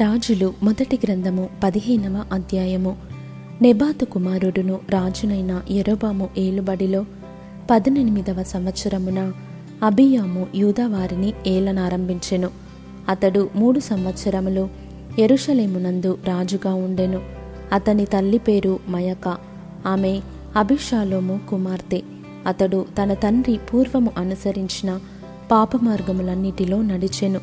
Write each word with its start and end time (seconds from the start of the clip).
రాజులు 0.00 0.54
మొదటి 0.62 0.98
గ్రంథము 1.04 1.48
పదిహేనవ 1.64 2.24
అధ్యాయము. 2.32 2.96
నెబాతు 3.62 4.04
కుమారుడును 4.04 4.80
రాజునైన 4.90 5.62
ఎరోబాము 5.70 6.28
ఏలుబడిలో 6.38 7.04
పద్దెనిమిదవ 7.70 8.42
సంవత్సరమున 8.42 9.32
అబియాము 9.82 10.46
యూదావారిని 10.54 11.32
ఏలనారంభించెను. 11.46 12.50
అతడు 13.08 13.50
మూడు 13.56 13.80
సంవత్సరములు 13.80 14.68
ఎరుషలేమునందు 15.18 16.18
రాజుగా 16.24 16.74
ఉండెను. 16.74 17.22
అతని 17.72 18.04
తల్లి 18.04 18.38
పేరు 18.38 18.78
మయక 18.88 19.36
ఆమె 19.86 20.20
అభిషాలోము 20.56 21.40
కుమార్తె. 21.50 22.02
అతడు 22.46 22.86
తన 23.02 23.14
తండ్రి 23.14 23.58
పూర్వము 23.74 24.12
అనుసరించిన 24.16 25.00
పాపమార్గములన్నిటిలో 25.50 26.82
నడిచెను. 26.82 27.40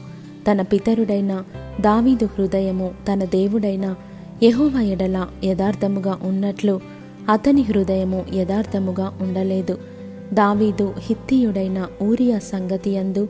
తన 0.52 0.62
పితరుడైన 0.62 1.44
దావీదు 1.82 2.26
హృదయము 2.26 2.92
తన 3.14 3.24
దేవుడైన 3.24 3.96
యహోవ 4.44 4.82
ఎడల 4.82 5.28
యథార్థముగా 5.44 6.20
ఉన్నట్లు 6.24 6.80
అతని 7.30 7.62
హృదయము 7.62 8.26
యథార్థముగా 8.34 9.14
ఉండలేదు. 9.22 9.78
దావీదు 10.34 10.94
హిత్తియుడైన 10.98 11.88
ఊరియా 12.04 12.40
సంగతి 12.40 12.90
యందు 12.90 13.28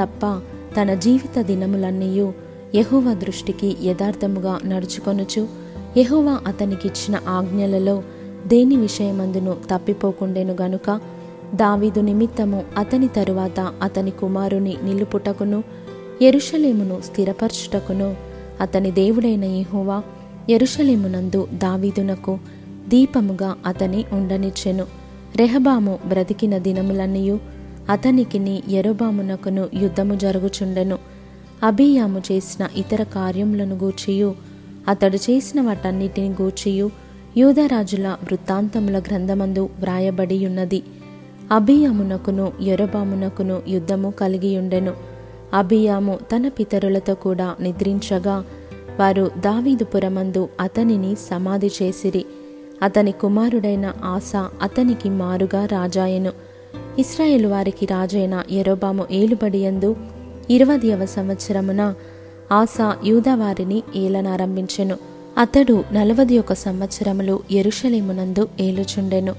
తప్ప 0.00 0.40
తన 0.80 0.94
జీవిత 0.94 1.40
దినములన్నీయు 1.40 2.32
యహోవ 2.74 3.14
దృష్టికి 3.14 3.76
యథార్థముగా 3.84 4.58
నడుచుకొనుచు 4.66 5.48
యహోవ 5.96 6.40
అతనికిచ్చిన 6.46 7.18
ఆజ్ఞలలో 7.28 8.02
దేని 8.46 8.76
విషయమందును 8.76 9.56
తప్పిపోకుండెను 9.70 10.56
గనుక 10.62 11.00
దావీదు 11.54 12.00
నిమిత్తము 12.00 12.64
అతని 12.78 13.08
తరువాత 13.08 13.60
అతని 13.82 14.10
కుమారుని 14.10 14.76
నిలుపుటకును 14.84 15.64
ఎరుషలేమును 16.22 17.00
స్థిరపరచుటకును 17.04 18.16
అతని 18.60 18.90
దేవుడైన 18.90 19.44
యెహోవా 19.44 20.02
ఎరుషలేమునందు 20.50 21.48
దావీదునకు 21.54 22.38
దీపముగా 22.88 23.54
అతని 23.66 24.04
ఉండనిచ్చెను. 24.12 24.84
రెహబాము 25.36 25.98
బ్రతికిన 26.08 26.58
దినములన్నీయు 26.58 27.38
అతనికిని 27.90 28.62
ఎరుబామునకును 28.68 29.68
యుద్ధము 29.74 30.14
జరుగుచుండెను. 30.14 30.98
అభియాము 31.62 32.22
చేసిన 32.32 32.68
ఇతర 32.76 33.02
కార్యములను 33.02 33.76
గూర్చియు 33.76 34.34
అతడు 34.88 35.16
చేసిన 35.16 35.60
వాటన్నిటిని 35.60 36.28
గూర్చియు 36.28 36.90
యూదరాజుల 37.36 38.08
వృత్తాంతముల 38.08 38.98
గ్రంథమందు 38.98 39.68
వ్రాయబడి 39.80 40.46
ఉన్నది 40.46 40.82
అబియామునకును 41.52 42.52
యుద్ధము 43.68 44.10
కలిగియుండెను. 44.10 45.15
అభియాము 45.54 46.18
తన 46.36 46.48
పితరులతో 46.48 47.14
కూడా 47.14 47.54
నిద్రించగా 47.60 48.44
వారు 49.00 49.30
దావీదుపురమందు 49.38 50.48
అతనిని 50.60 51.14
సమాధి 51.14 51.70
చేసిరి. 51.82 52.24
అతని 52.82 53.12
కుమారుడైన 53.12 53.92
ఆస 54.04 54.36
అతనికి 54.36 55.10
మారుగా 55.10 55.64
రాజాయెను. 55.64 56.32
ఇస్రాయేల్ 56.98 57.46
వారికి 57.46 57.86
రాజైన 57.86 58.44
ఎరోబాము 58.50 59.06
ఏలుబడియందు 59.10 59.96
ఇరవదవ 60.50 61.06
సంవత్సరమున 61.06 61.94
ఆశా 62.52 62.96
యూదవారిని 63.04 63.82
ఏలనారంభించెను. 63.96 64.96
అతడు 65.38 65.84
నలవది 65.92 66.38
ఒక 66.38 66.52
సంవత్సరములు 66.52 67.40
ఎరుషలేమునందు 67.50 68.48
ఏలుచుండెను. 68.60 69.34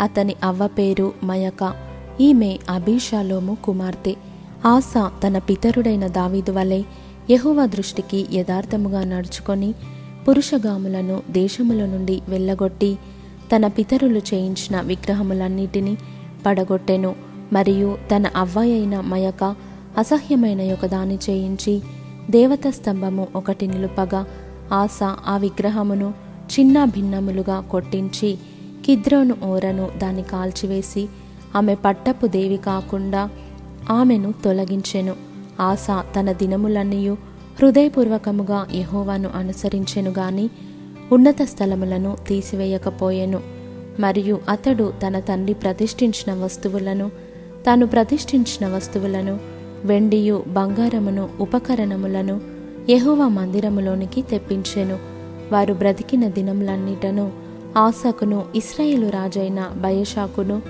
అతని 0.00 0.34
అవ్వ 0.42 0.66
పేరు 0.66 1.12
మయక 1.24 1.74
ఈమె 2.20 2.58
అభిషాలోము 2.70 3.56
కుమార్తె. 3.64 4.14
ఆస 4.66 4.92
తన 5.24 5.38
పితరుడైన 5.38 6.06
దావీదు 6.06 6.52
వలె 6.52 6.82
యహువ 7.30 7.66
దృష్టికి 7.66 8.26
యథార్థముగా 8.32 9.04
నడుచుకొని 9.04 9.74
పురుషగాములను 10.28 11.22
దేశముల 11.30 11.86
నుండి 11.86 12.22
వెళ్ళగొట్టి 12.28 12.98
తన 13.56 13.66
పితరులు 13.66 14.18
చేయించిన 14.18 14.80
విగ్రహములన్నిటినీ 14.80 15.98
పడగొట్టెను. 16.46 17.14
మరియు 17.52 17.98
తన 18.14 18.26
అవ్వయైన 18.36 19.00
మయక 19.00 19.56
అసహ్యమైన 19.98 20.72
ఒకదాని 20.72 21.18
చేయించి 21.30 21.82
దేవత 22.30 22.68
స్తంభము 22.68 23.28
ఒకటి 23.36 23.66
నిలుపగా 23.66 24.26
ఆశ 24.72 24.98
ఆ 25.02 25.36
విగ్రహమును 25.36 26.14
చిన్న 26.50 26.84
భిన్నములుగా 26.84 27.60
కొట్టించి 27.60 28.38
కిద్రోను 28.86 29.36
ఓరను 29.44 29.90
దాన్ని 29.98 30.22
కాల్చివేసి 30.22 31.08
ఆమె 31.56 31.74
పట్టపు 31.74 32.26
దేవి 32.26 32.56
కాకుండా 32.56 33.30
ఆమెను 33.90 34.34
తొలగించెను. 34.44 35.14
ఆశ 35.60 35.86
తన 35.90 36.32
దినములన్నీయు 36.32 37.16
హృదయపూర్వకముగా 37.62 38.66
యహోవాను 38.74 39.30
అనుసరించెను 39.34 40.10
గాని 40.10 40.50
ఉన్నత 41.12 41.42
స్థలములను 41.42 42.16
తీసివేయకపోయెను. 42.28 43.40
మరియు 44.00 44.40
అతడు 44.48 44.92
తన 45.06 45.20
తండ్రి 45.20 45.54
ప్రతిష్ఠించిన 45.54 46.44
వస్తువులను 46.44 47.10
తాను 47.66 47.86
ప్రతిష్ఠించిన 47.86 48.68
వస్తువులను 48.68 49.40
వెండియు 49.84 50.44
బంగారమును 50.48 51.28
ఉపకరణములను 51.40 52.40
యెహోవా 52.90 53.28
మందిరములోనికి 53.28 54.22
తెప్పించెను. 54.22 54.98
వారు 55.52 55.74
బ్రతికిన 55.74 56.28
దినములన్నిటను 56.28 57.32
ఆసకును 57.76 58.44
ఇస్రాయేలు 58.54 59.08
రాజైన 59.08 59.70
బయషాకును 59.76 60.62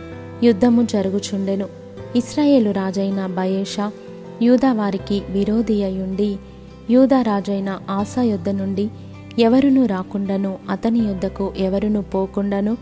యుద్ధము 0.42 0.82
జరుగుచుండెను. 0.82 1.79
ఇస్రాయేలు 2.16 2.70
రాజైన 2.70 3.26
బయేషా 3.26 3.92
యూదా 4.42 4.72
వారికి 4.72 5.22
విరోధి 5.30 5.82
అయ్యుండి 5.82 6.36
యూదా 6.90 7.22
రాజైన 7.22 7.80
ఆశా 7.90 8.22
యొద్ద 8.22 8.48
నుండి 8.48 8.88
ఎవరునూ 9.38 9.86
రాకుండాను 9.86 10.58
అతని 10.70 10.98
యొద్దకు 10.98 11.52
ఎవరునూ 11.56 12.00
పోకుండాను 12.00 12.76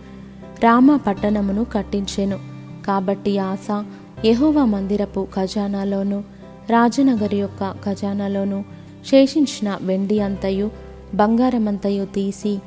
రామ 0.61 0.97
పట్టణమును 0.97 1.65
కట్టించెను. 1.65 2.39
కాబట్టి 2.87 3.39
ఆశ 3.39 3.85
యహోవా 4.25 4.65
మందిరపు 4.65 5.27
ఖజానాలోను 5.35 6.25
రాజనగరి 6.69 7.37
యొక్క 7.37 7.71
ఖజానాలోను 7.71 8.65
శేషించిన 9.07 9.79
వెండి 9.83 10.21
అంతయు 10.21 10.71
బంగారమంతయు 11.15 12.05
తీసి 12.05 12.59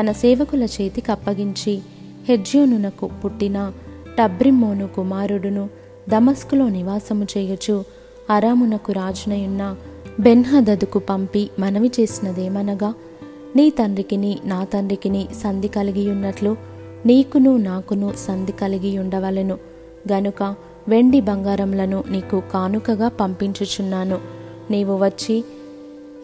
తన 0.00 0.12
సేవకుల 0.12 0.64
చేతికి 0.64 1.12
అప్పగించి 1.12 1.80
హెజ్యోనునకు 2.28 3.10
పుట్టిన 3.24 3.72
టబ్రిమ్మోను 4.18 4.88
కుమారుడును 4.88 5.68
దమస్కులో 6.12 6.68
నివాసము 6.68 7.24
చేయొచ్చు 7.24 7.84
అరామునకు 8.30 8.92
రాజునయున్న 8.92 9.76
బెన్హదదుకు 10.20 10.98
పంపి 10.98 11.50
మనవి 11.58 11.90
చేసినదేమనగా 12.00 12.94
నీ 13.56 13.70
తండ్రికిని 13.70 14.32
నా 14.44 14.64
తండ్రికిని 14.64 15.22
సంధి 15.42 15.68
కలిగి 15.68 16.10
ఉన్నట్లు 16.10 16.56
నీకును 17.06 17.56
నాకును 17.56 18.12
సంధి 18.16 18.52
కలిగి 18.52 18.98
ఉండవలెను 18.98 19.56
గనుక 20.12 20.42
వెండి 20.88 21.20
బంగారములను 21.20 22.04
నీకు 22.10 22.42
కానుకగా 22.52 23.08
పంపించుచున్నాను. 23.08 24.18
నీవు 24.70 24.96
వచ్చి 24.96 25.36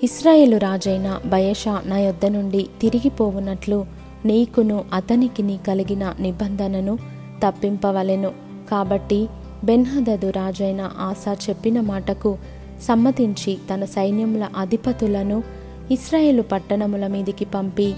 ఇస్రాయేలు 0.03 0.56
రాజైన 0.56 1.20
బయషా 1.26 1.82
నా 1.86 1.98
యొద్ద 1.98 2.26
నుండి 2.26 2.66
తిరిగిపోవునట్లు 2.80 3.86
నీకును 4.24 4.84
అతనికిని 4.92 5.58
కలిగిన 5.68 6.14
నిబంధనను 6.20 6.98
తప్పింపవలెను. 7.44 8.32
కాబట్టి 8.70 9.20
బెన్హదదు 9.66 10.31
రాజైన 10.31 10.91
ఆసా 10.99 11.32
చెప్పిన 11.32 11.81
మాటకు 11.81 12.38
సమ్మతించి 12.82 13.59
తన 13.75 13.84
సైన్యముల 13.84 14.49
అధిపతులను 14.56 15.43
ఇస్రాయేలు 15.91 16.43
పట్టణముల 16.43 17.06
మీదికి 17.06 17.44
పంపి 17.44 17.94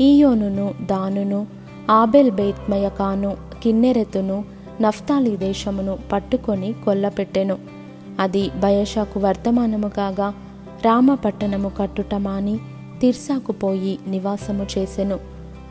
ఈయోనును 0.00 0.74
దానును 0.90 1.46
ఆబెల్ 1.90 2.30
బేత్మయకాను 2.30 3.36
కిన్నెరెతును 3.62 4.44
నఫ్తాలి 4.80 5.36
దేశమును 5.36 5.98
పట్టుకొని 6.12 6.74
కొల్లపెట్టెను. 6.84 7.58
అది 8.20 8.48
బయషాకు 8.48 9.20
వర్తమానము 9.20 9.88
కాగా 9.88 10.34
రామ 10.84 11.14
పట్టణము 11.14 11.68
కట్టుట 11.78 12.14
మాని 12.14 12.58
తిర్సాకు 13.00 13.52
పోయి 13.52 13.98
నివాసము 14.08 14.66
చేసెను. 14.78 15.18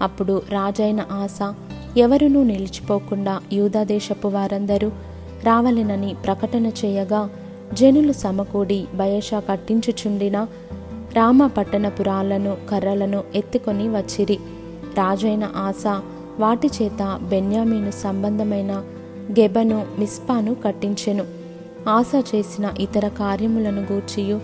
అప్పుడు 0.02 0.42
రాజైన 0.50 1.06
ఆశ 1.12 1.54
ఎవరునూ 1.98 2.44
నిలిచిపోకుండా 2.44 3.40
యూదాదేశపు 3.54 4.28
వారందరూ 4.28 4.92
రావలెనని 5.44 6.16
ప్రకటన 6.26 6.66
చేయగా 6.66 7.30
జనులు 7.74 8.12
సమకూడి 8.12 8.86
భయషా 8.96 9.40
కట్టించుచుండిన 9.40 10.48
రామ 11.14 11.48
పట్టణపు 11.48 12.04
కర్రలను 12.70 13.24
ఎత్తుకొని 13.36 13.90
వచ్చిరి. 13.90 14.36
రాజైన 14.98 15.50
ఆశ 15.56 15.84
వాటి 16.40 16.68
చేత 16.68 17.20
బెన్యామీను 17.22 17.92
సంబంధమైన 17.92 18.84
గెబను 19.40 19.86
మిస్పాను 20.00 20.56
కట్టించెను. 20.66 21.26
ఆశ 21.90 22.12
చేసిన 22.36 22.74
ఇతర 22.80 23.08
కార్యములను 23.08 23.82
గూర్చియు 23.82 24.42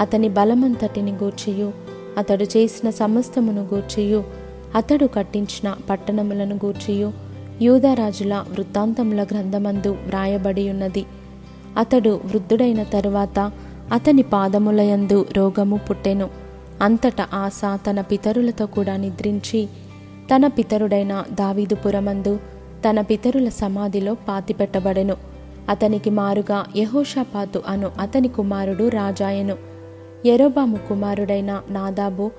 అతని 0.00 0.28
బలమంతటిని 0.28 1.12
గూర్చియు 1.12 1.72
అతడు 2.18 2.44
చేసిన 2.44 2.90
సమస్తమును 2.90 3.62
గూర్చియు 3.74 4.24
అతడు 4.74 5.06
కట్టించిన 5.06 5.74
పట్టణములను 5.90 6.54
గూర్చియు 6.54 7.25
యూదరాజుల 7.62 8.44
వృత్తాంతముల 8.52 9.22
గ్రంథమందు 9.22 9.96
వ్రాయబడి 10.06 10.70
ఉన్నది 10.70 11.04
అతడు 11.76 12.20
వృద్ధుడైన 12.24 12.82
తరువాత 12.82 13.50
అతని 13.92 14.22
పాదములయందు 14.22 15.26
రోగము 15.36 15.76
పుట్టెను. 15.76 16.28
అంతటా 16.82 17.28
ఆశ 17.34 17.60
తన 17.90 18.00
పితరులతో 18.00 18.66
కూడా 18.66 18.96
నిద్రించి 18.96 19.68
తన 20.34 20.46
పితరుడైన 20.46 21.24
దావీదుపురమందు 21.32 22.38
తన 22.88 23.00
పితరుల 23.00 23.48
సమాధిలో 23.48 24.14
పాతిపెట్టబడెను. 24.14 25.16
అతనికి 25.68 26.10
మారుగా 26.10 26.64
యహోషాపాతు 26.76 27.62
అను 27.68 27.90
అతని 28.00 28.28
కుమారుడు 28.28 28.88
రాజాయను. 28.88 29.56
ఎరోబాము 30.26 30.76
కుమారుడైన 30.88 31.62
నాదాబు 31.70 32.30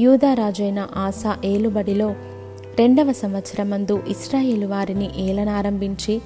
యూదారాజైన 0.00 0.86
ఆశా 0.96 1.36
ఏలుబడిలో 1.44 2.14
రెండవ 2.78 3.12
సంవత్సరమందు 3.12 4.02
ఇస్రాయేలు 4.08 4.66
వారిని 4.66 5.10
ఏలనారంభించి 5.16 6.20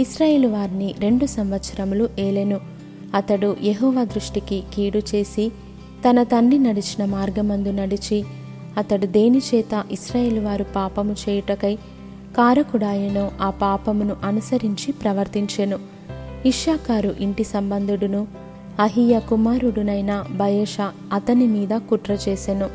ఇస్రాయేలు 0.00 0.48
వారిని 0.48 0.94
రెండు 0.98 1.26
సంవత్సరములు 1.26 2.08
ఏలెను. 2.18 2.60
అతడు 3.14 3.56
యహోవా 3.62 4.04
దృష్టికి 4.04 4.62
కీడు 4.74 4.98
చేసి 4.98 5.52
తన 6.10 6.22
తండ్రి 6.22 6.58
నడిచిన 6.58 7.04
మార్గమందు 7.04 7.68
నడిచి 7.68 8.24
అతడు 8.78 9.06
దేని 9.06 9.38
చేత 9.38 9.84
ఇస్రాయేలు 9.90 10.40
వారు 10.40 10.64
పాపము 10.76 11.16
చేయుటకై 11.28 11.76
కారకుడాయనో 12.36 13.30
ఆ 13.40 13.50
పాపమును 13.50 14.16
అనుసరించి 14.22 14.92
ప్రవర్తించెను. 14.92 15.78
ఇషాకారు 16.46 17.14
ఇంటి 17.20 17.44
సంబంధుడును 17.44 18.26
అహియ 18.80 19.20
కుమారుడునైన 19.20 20.24
బయేష 20.30 20.76
అతని 21.12 21.46
మీద 21.46 21.68
కుట్ర 21.68 22.12
చేసెను. 22.12 22.68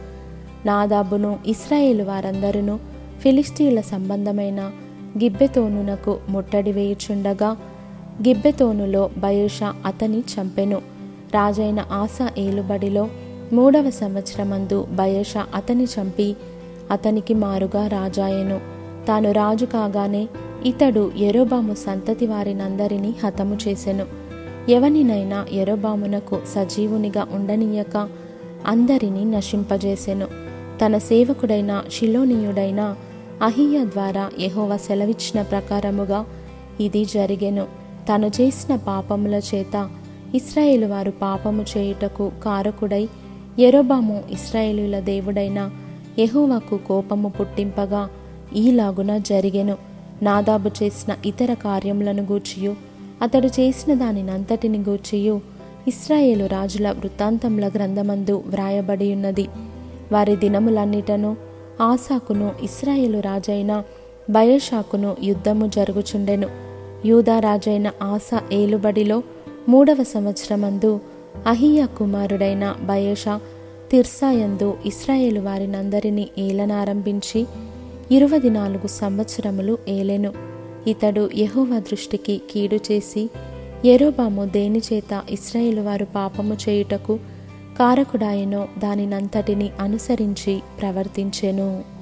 నాదాబును 0.66 1.40
ఇస్రాయేలు 1.48 2.04
వారందరూ 2.04 2.95
ఫిలిస్తీన్ల 3.22 3.82
సంబంధమైన 3.82 4.72
గిబ్బెతోనునకు 5.18 6.18
ముట్టడి 6.30 6.72
వేయుచుండగా 6.72 7.58
గిబ్బెతోనులో 8.28 9.10
బయేష 9.18 9.64
అతని 9.64 10.20
చంపెను. 10.20 10.82
రాజైన 11.34 11.86
ఆశా 11.92 12.30
ఏలుబడిలో 12.38 13.08
మూడవ 13.54 13.90
సంవత్సరమందు 13.90 14.88
బయేష 14.92 15.38
అతని 15.38 15.84
చంపి 15.84 16.36
అతనికి 16.92 17.34
మారుగా 17.34 17.88
రాజాయెను. 17.88 18.60
తాను 19.08 19.32
రాజు 19.32 19.66
కాగానే 19.66 20.28
ఇతడు 20.66 21.12
ఎరోబాము 21.18 21.74
సంతతి 21.74 22.28
వారినందరినీ 22.28 23.16
హతము 23.24 23.58
చేసెను. 23.68 24.06
ఎవనినైనా 24.70 25.46
ఎరోబామునకు 25.52 26.40
సజీవునిగా 26.56 27.28
ఉండనీయక 27.32 28.10
అందరినీ 28.68 29.24
నశింపజేసెను. 29.24 30.28
తన 30.82 30.98
సేవకుడైన 30.98 31.84
షిలోనీయుడైన 31.92 32.96
అహియ 33.42 33.86
ద్వారా 33.86 34.30
యహోవ 34.40 34.78
సెలవిచ్చిన 34.78 35.42
ప్రకారముగా 35.42 36.26
ఇది 36.80 37.06
జరిగెను. 37.06 37.66
తను 38.10 38.32
చేసిన 38.42 38.76
పాపముల 38.76 39.36
చేత 39.36 39.90
ఇస్రాయేలు 40.36 40.88
వారు 40.88 41.12
పాపము 41.12 41.66
చేయుటకు 41.78 42.32
కారకుడై 42.44 43.08
ఎరోబాము 43.60 44.24
ఇస్రాయేలుల 44.32 45.00
దేవుడైన 45.00 45.72
యహోవాకు 46.20 46.78
కోపము 46.78 47.30
పుట్టింపగా 47.30 48.10
ఈలాగున 48.56 49.18
జరిగెను. 49.18 49.78
నాదాబు 50.24 50.70
చేసిన 50.84 51.16
ఇతర 51.26 51.54
కార్యములను 51.54 52.24
గూర్చియు 52.24 52.76
అతడు 53.22 53.48
చేసిన 53.48 53.94
దానినంతటిని 53.94 54.78
గూర్చియు 54.78 55.42
ఇస్రాయేలు 55.88 56.46
రాజుల 56.46 56.92
వృత్తాంతముల 56.92 57.68
గ్రంథమందు 57.68 58.44
వ్రాయబడి 58.48 59.14
ఉన్నది 59.14 59.48
వారి 60.12 60.36
దినములన్నిటను 60.36 61.38
ఆసాకును 61.82 62.52
ఇస్రాయేలు 62.64 63.20
రాజైన 63.20 63.84
బయషాకును 64.30 65.16
యుద్ధము 65.24 65.68
జరుగుచుండెను. 65.68 66.48
యూదా 67.06 67.40
రాజైన 67.40 67.92
ఆసా 68.04 68.42
ఏలుబడిలో 68.54 69.24
మూడవ 69.70 70.04
సంవత్సరమందు 70.04 71.00
అహియ 71.48 71.86
కుమారుడైన 71.86 72.76
బయేషా 72.82 73.40
తిర్సాయందు 73.92 74.78
ఇస్రాయేలు 74.86 75.40
వారినందరినీ 75.40 76.30
ఏలనారంభించి 76.38 77.46
ఇరవై 78.12 78.50
నాలుగు 78.50 78.88
సంవత్సరములు 78.88 79.78
ఏలెను. 79.88 80.34
ఇతడు 80.88 81.30
యహోవా 81.36 81.80
దృష్టికి 81.80 82.42
కీడు 82.52 82.76
చేసి 82.76 83.30
ఎరోబాము 83.86 84.46
దేనిచేత 84.46 85.22
ఇస్రాయేలు 85.30 85.82
వారు 85.82 86.06
పాపము 86.16 86.58
చేయుటకు 86.70 87.20
కారకుడాయను 87.78 88.68
దానినంతటిని 88.80 89.72
అనుసరించి 89.80 90.62
ప్రవర్తించెను. 90.80 91.95